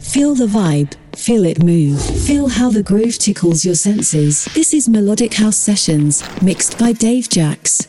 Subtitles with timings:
[0.00, 4.46] Feel the vibe, feel it move, feel how the groove tickles your senses.
[4.54, 7.86] This is Melodic House Sessions, mixed by Dave Jax.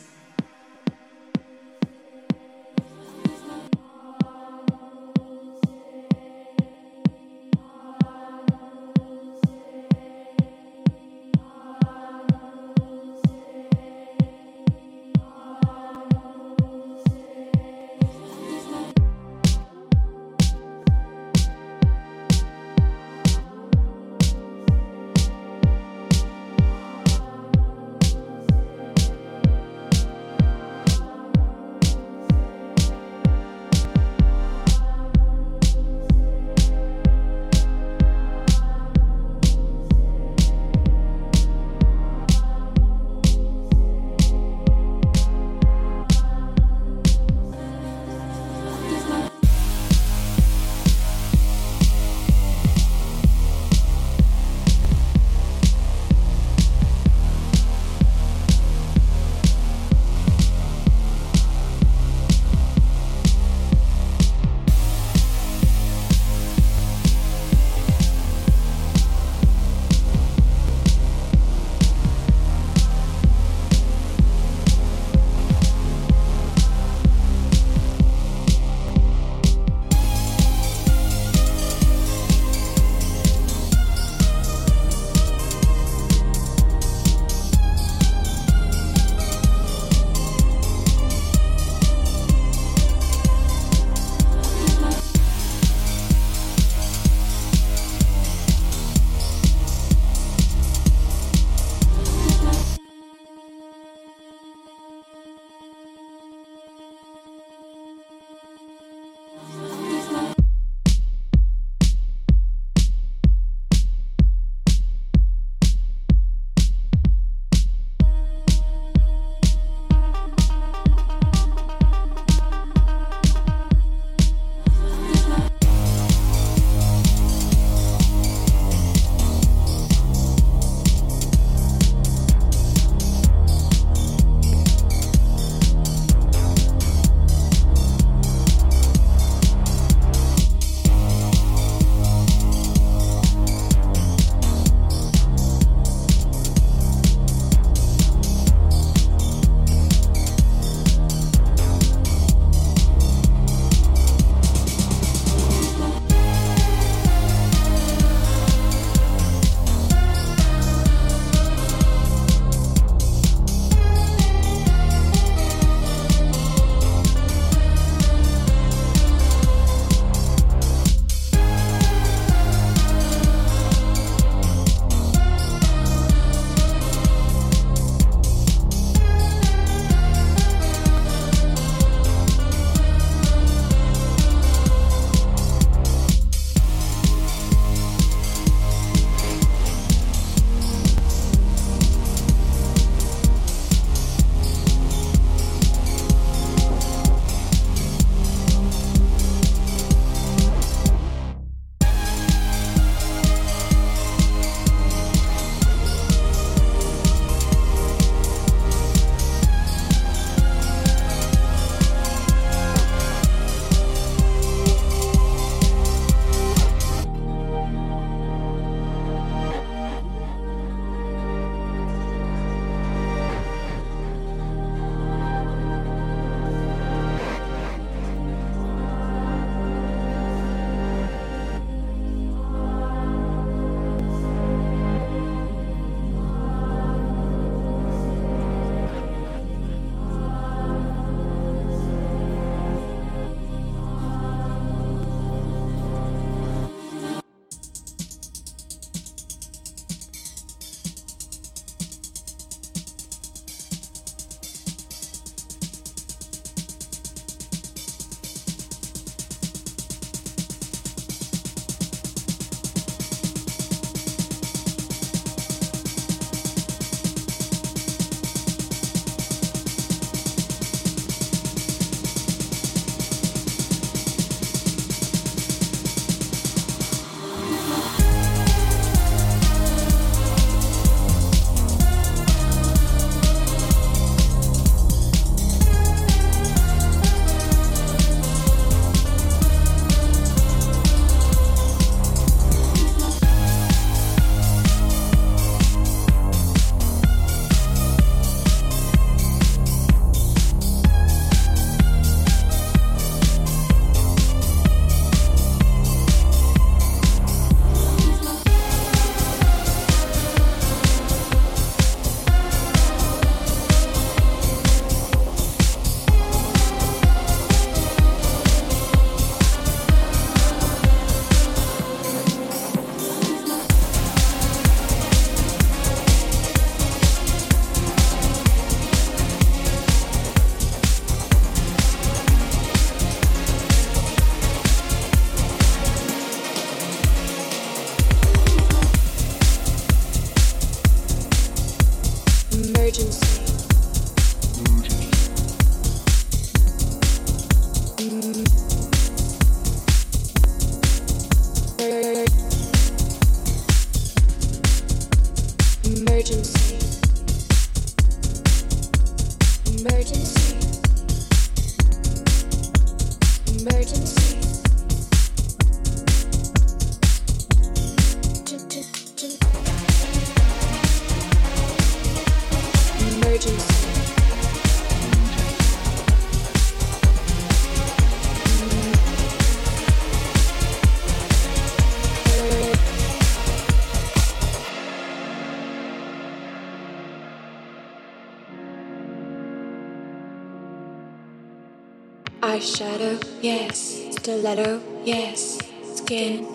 [394.41, 395.59] Stiletto, yes.
[395.93, 396.47] Skin.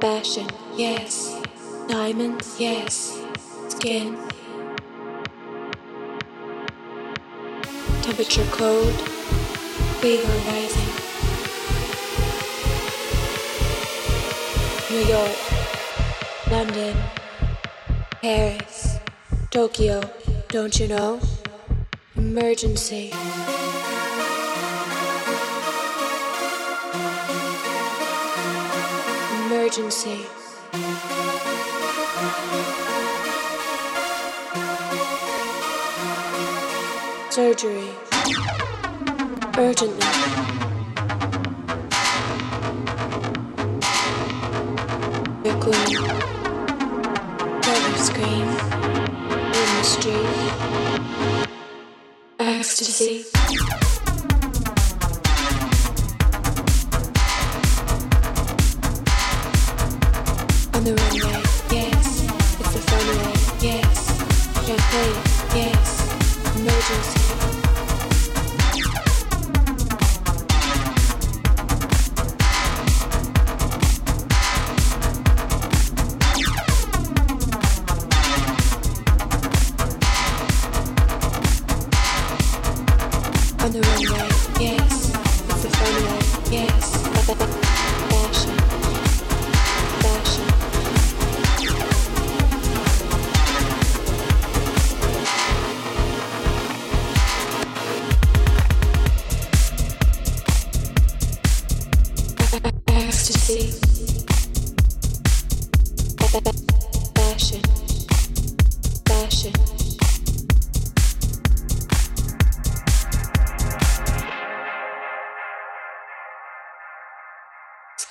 [0.00, 0.46] Fashion,
[0.76, 1.42] yes.
[1.88, 3.18] Diamonds, yes.
[3.66, 4.16] Skin.
[8.02, 8.94] Temperature cold,
[9.98, 10.92] Fever rising.
[14.88, 15.36] New York.
[16.48, 16.96] London.
[18.22, 18.98] Paris.
[19.50, 20.00] Tokyo.
[20.46, 21.18] Don't you know?
[22.14, 23.10] Emergency.
[29.64, 30.26] Emergency.
[37.30, 37.88] Surgery.
[39.56, 40.06] Urgently.
[45.44, 45.96] Your queen.
[47.62, 48.48] Color screen.
[49.48, 50.28] In the street.
[52.38, 53.83] Ecstasy.
[60.86, 62.26] Yes.
[62.60, 62.76] It's
[63.62, 64.20] yes.
[65.54, 66.56] Yes.
[66.56, 67.23] Emergency.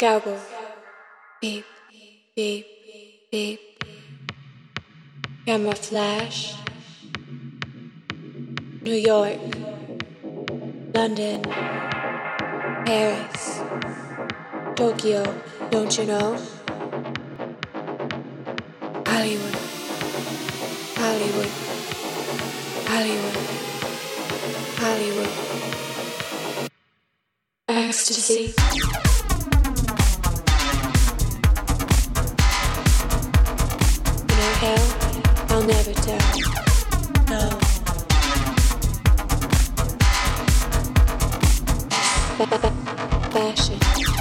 [0.04, 0.38] Scalpel.
[1.40, 1.64] Beep,
[2.36, 2.68] beep,
[3.32, 3.60] beep.
[5.46, 6.56] Camera flash.
[8.82, 9.40] New York.
[10.94, 11.42] London.
[12.84, 13.62] Paris.
[14.76, 15.24] Tokyo.
[15.72, 16.38] Don't you know?
[19.08, 19.58] Hollywood.
[21.00, 21.52] Hollywood.
[22.92, 23.38] Hollywood.
[24.84, 25.32] Hollywood.
[27.70, 28.54] Ecstasy.
[43.34, 44.13] Fashion.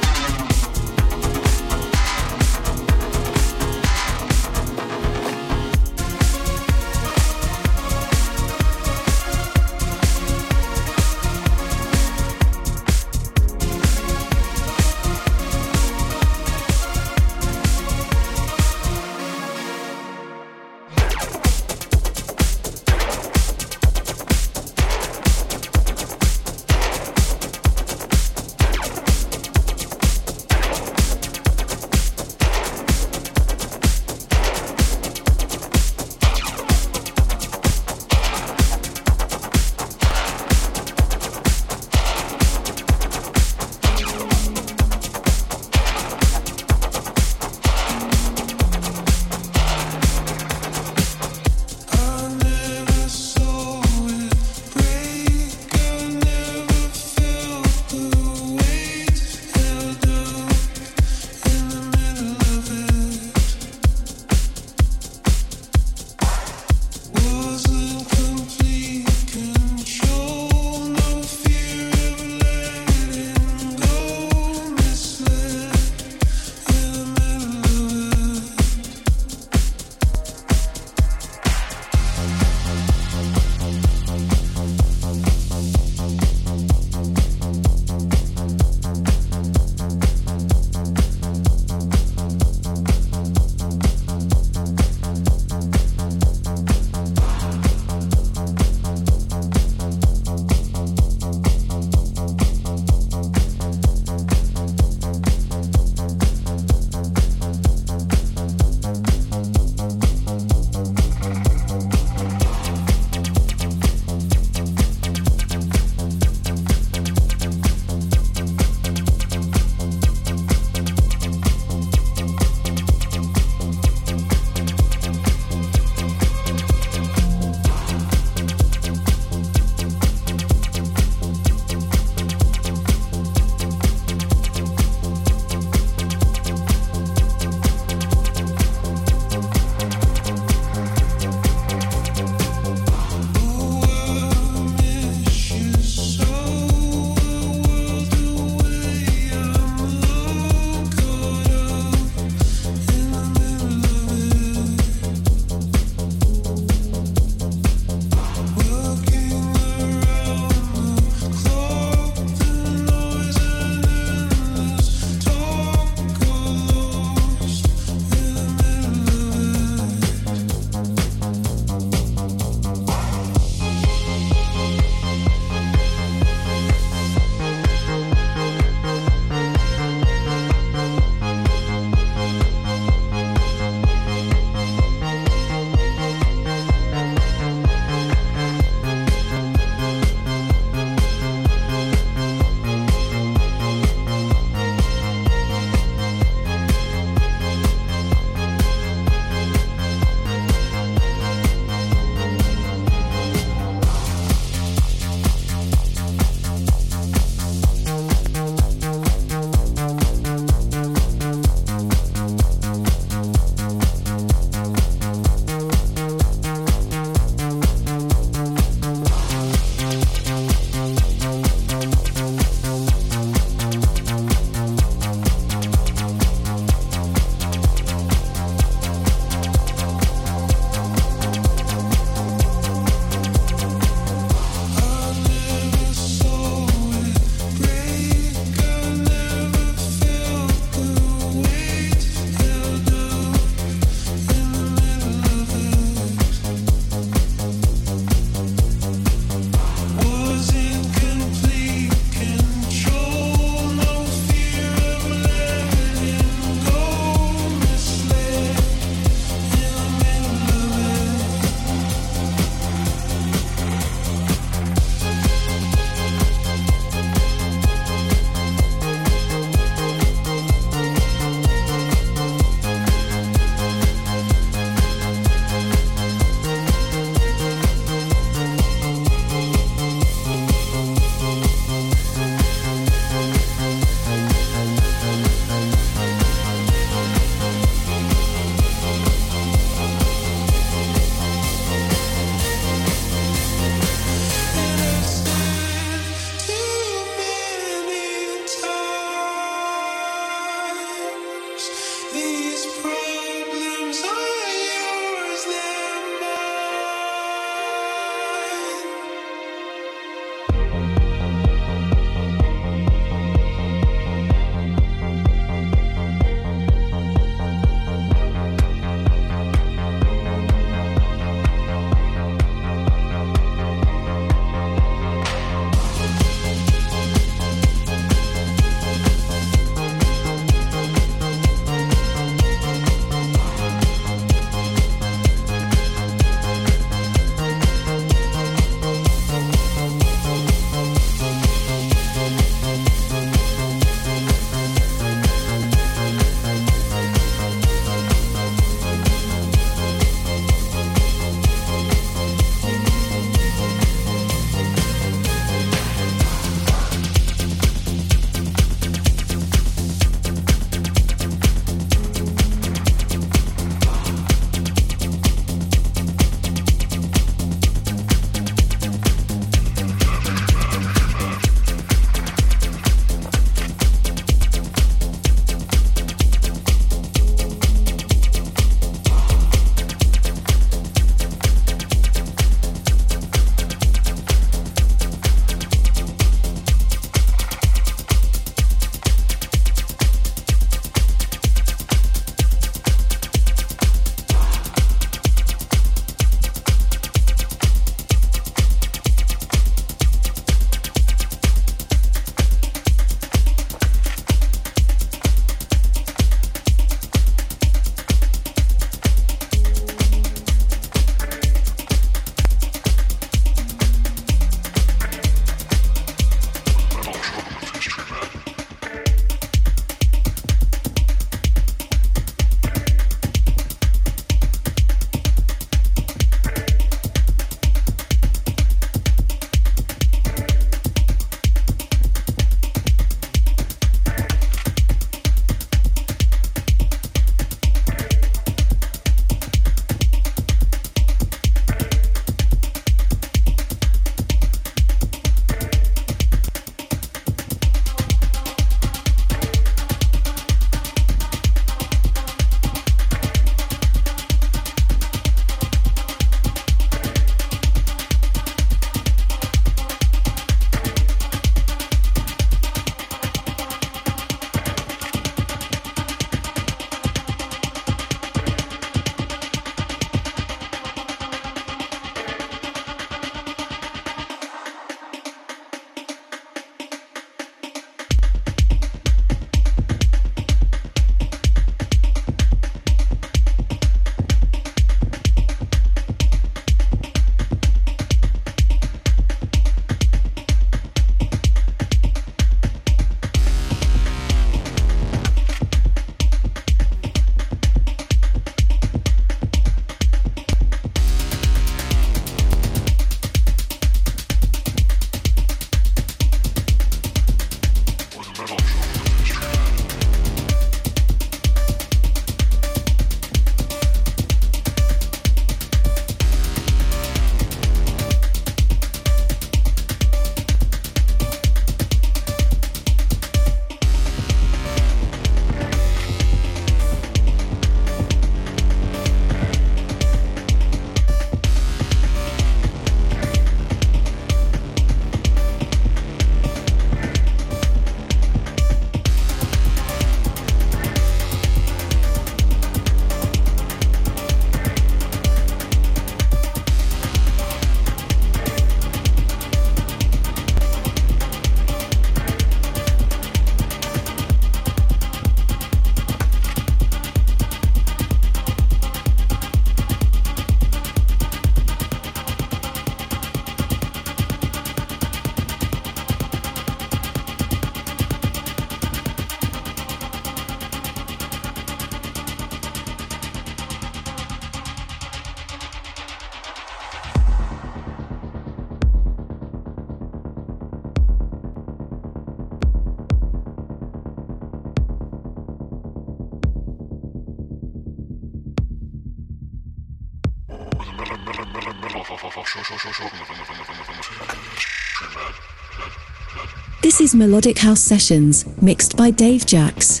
[596.82, 600.00] This is Melodic House Sessions, mixed by Dave Jax.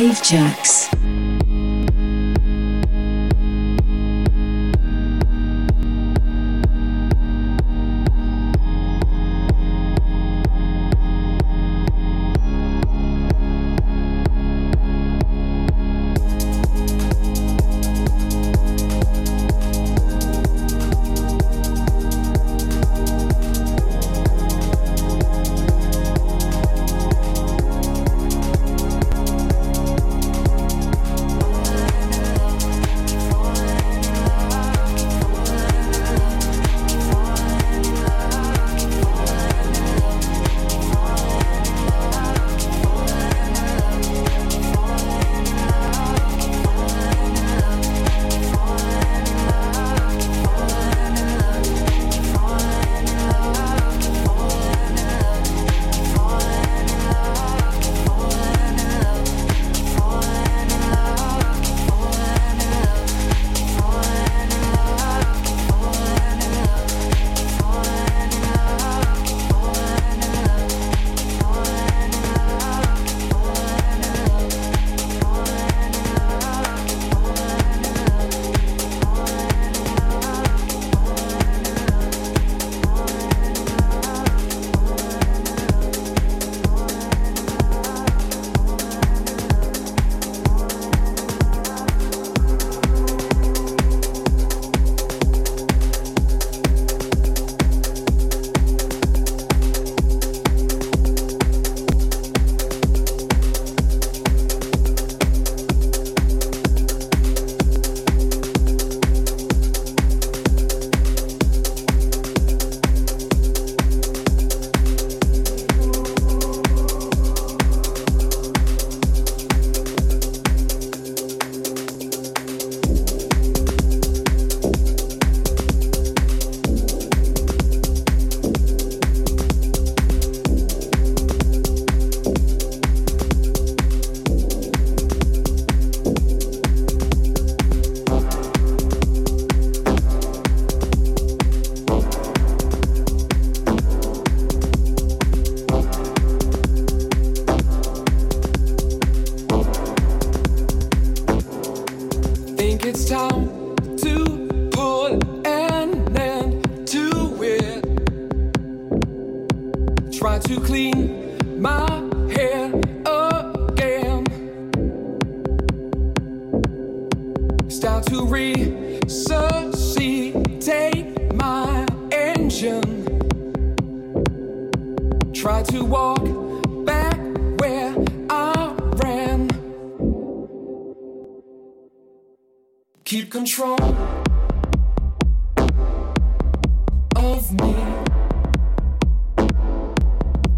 [0.00, 0.89] Dave Jax.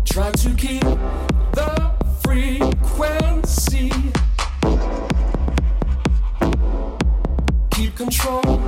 [0.05, 0.83] Try to keep
[1.53, 3.93] the frequency.
[7.70, 8.61] Keep control.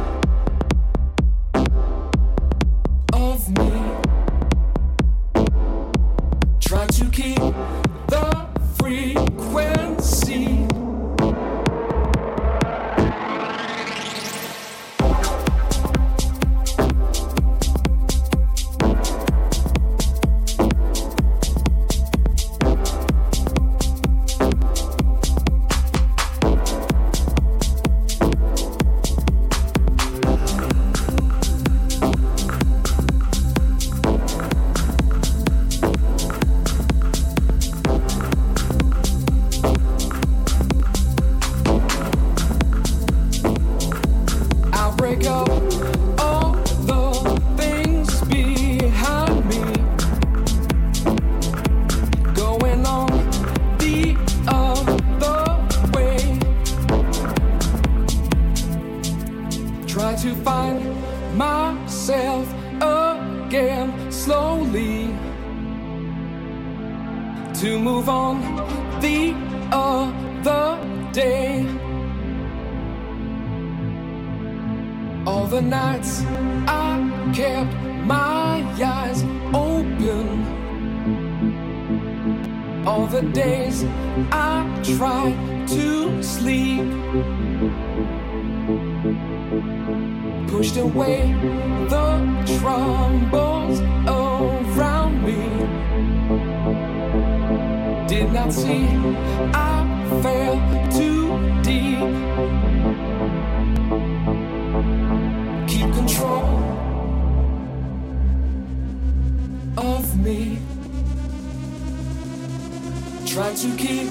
[113.56, 114.10] To keep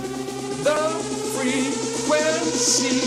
[0.64, 0.80] the
[1.36, 3.02] frequency.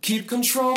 [0.00, 0.74] keep control